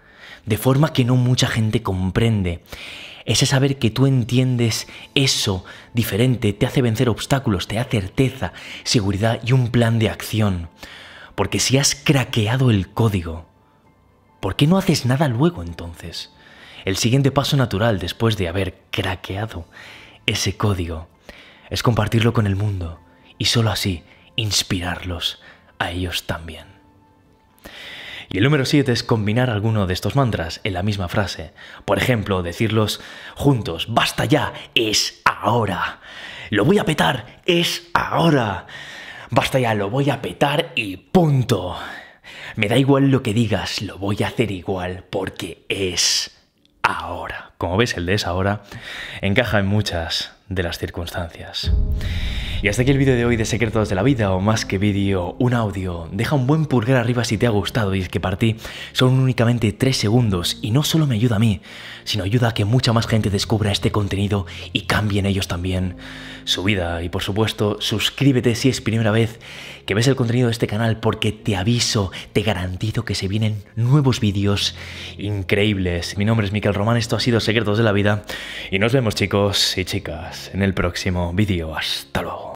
de 0.44 0.58
forma 0.58 0.92
que 0.92 1.06
no 1.06 1.16
mucha 1.16 1.46
gente 1.46 1.82
comprende. 1.82 2.62
Ese 3.24 3.46
saber 3.46 3.78
que 3.78 3.90
tú 3.90 4.06
entiendes 4.06 4.86
eso 5.14 5.64
diferente 5.94 6.52
te 6.52 6.66
hace 6.66 6.82
vencer 6.82 7.08
obstáculos, 7.08 7.66
te 7.66 7.76
da 7.76 7.84
certeza, 7.84 8.52
seguridad 8.82 9.40
y 9.44 9.52
un 9.52 9.70
plan 9.70 9.98
de 9.98 10.10
acción. 10.10 10.68
Porque 11.34 11.58
si 11.58 11.78
has 11.78 11.94
craqueado 11.94 12.70
el 12.70 12.90
código, 12.90 13.46
¿por 14.40 14.56
qué 14.56 14.66
no 14.66 14.76
haces 14.76 15.06
nada 15.06 15.28
luego 15.28 15.62
entonces? 15.62 16.32
El 16.84 16.98
siguiente 16.98 17.30
paso 17.30 17.56
natural 17.56 17.98
después 17.98 18.36
de 18.36 18.48
haber 18.48 18.82
craqueado 18.90 19.66
ese 20.26 20.56
código 20.56 21.08
es 21.70 21.82
compartirlo 21.82 22.34
con 22.34 22.46
el 22.46 22.56
mundo 22.56 23.00
y 23.38 23.46
solo 23.46 23.70
así 23.70 24.04
inspirarlos 24.36 25.40
a 25.78 25.90
ellos 25.90 26.26
también. 26.26 26.73
Y 28.28 28.38
el 28.38 28.44
número 28.44 28.64
7 28.64 28.90
es 28.92 29.02
combinar 29.02 29.50
alguno 29.50 29.86
de 29.86 29.94
estos 29.94 30.16
mantras 30.16 30.60
en 30.64 30.74
la 30.74 30.82
misma 30.82 31.08
frase. 31.08 31.52
Por 31.84 31.98
ejemplo, 31.98 32.42
decirlos 32.42 33.00
juntos, 33.34 33.86
basta 33.88 34.24
ya, 34.24 34.52
es 34.74 35.20
ahora. 35.24 36.00
Lo 36.50 36.64
voy 36.64 36.78
a 36.78 36.84
petar, 36.84 37.40
es 37.46 37.88
ahora. 37.94 38.66
Basta 39.30 39.58
ya, 39.58 39.74
lo 39.74 39.90
voy 39.90 40.10
a 40.10 40.22
petar 40.22 40.72
y 40.74 40.96
punto. 40.96 41.76
Me 42.56 42.68
da 42.68 42.76
igual 42.76 43.10
lo 43.10 43.22
que 43.22 43.34
digas, 43.34 43.82
lo 43.82 43.98
voy 43.98 44.22
a 44.22 44.28
hacer 44.28 44.50
igual 44.50 45.04
porque 45.10 45.64
es 45.68 46.36
ahora. 46.82 47.52
Como 47.58 47.76
ves, 47.76 47.96
el 47.96 48.06
de 48.06 48.14
es 48.14 48.26
ahora 48.26 48.62
encaja 49.22 49.58
en 49.58 49.66
muchas 49.66 50.32
de 50.48 50.62
las 50.62 50.78
circunstancias. 50.78 51.72
Y 52.64 52.68
hasta 52.68 52.80
aquí 52.80 52.92
el 52.92 52.96
vídeo 52.96 53.14
de 53.14 53.26
hoy 53.26 53.36
de 53.36 53.44
Secretos 53.44 53.90
de 53.90 53.94
la 53.94 54.02
Vida, 54.02 54.32
o 54.32 54.40
más 54.40 54.64
que 54.64 54.78
vídeo, 54.78 55.36
un 55.38 55.52
audio. 55.52 56.08
Deja 56.10 56.34
un 56.34 56.46
buen 56.46 56.64
pulgar 56.64 56.96
arriba 56.96 57.22
si 57.22 57.36
te 57.36 57.46
ha 57.46 57.50
gustado, 57.50 57.94
y 57.94 58.00
es 58.00 58.08
que 58.08 58.20
para 58.20 58.38
ti 58.38 58.56
son 58.92 59.20
únicamente 59.20 59.70
3 59.74 59.94
segundos, 59.94 60.60
y 60.62 60.70
no 60.70 60.82
solo 60.82 61.06
me 61.06 61.16
ayuda 61.16 61.36
a 61.36 61.38
mí, 61.38 61.60
sino 62.04 62.24
ayuda 62.24 62.48
a 62.48 62.54
que 62.54 62.64
mucha 62.64 62.94
más 62.94 63.06
gente 63.06 63.28
descubra 63.28 63.70
este 63.70 63.92
contenido 63.92 64.46
y 64.72 64.86
cambien 64.86 65.26
ellos 65.26 65.46
también 65.46 65.96
su 66.44 66.64
vida. 66.64 67.02
Y 67.02 67.10
por 67.10 67.22
supuesto, 67.22 67.76
suscríbete 67.82 68.54
si 68.54 68.70
es 68.70 68.80
primera 68.80 69.10
vez 69.10 69.40
que 69.84 69.92
ves 69.92 70.08
el 70.08 70.16
contenido 70.16 70.46
de 70.46 70.52
este 70.52 70.66
canal, 70.66 71.00
porque 71.00 71.32
te 71.32 71.56
aviso, 71.56 72.12
te 72.32 72.40
garantizo 72.40 73.04
que 73.04 73.14
se 73.14 73.28
vienen 73.28 73.62
nuevos 73.76 74.20
vídeos 74.20 74.74
increíbles. 75.18 76.16
Mi 76.16 76.24
nombre 76.24 76.46
es 76.46 76.52
Miquel 76.54 76.72
Román, 76.72 76.96
esto 76.96 77.14
ha 77.14 77.20
sido 77.20 77.40
Secretos 77.40 77.76
de 77.76 77.84
la 77.84 77.92
Vida, 77.92 78.22
y 78.70 78.78
nos 78.78 78.94
vemos 78.94 79.14
chicos 79.14 79.76
y 79.76 79.84
chicas 79.84 80.50
en 80.54 80.62
el 80.62 80.72
próximo 80.72 81.34
vídeo. 81.34 81.76
Hasta 81.76 82.22
luego. 82.22 82.52